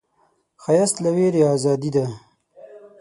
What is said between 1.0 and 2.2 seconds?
له ویرې ازادي ده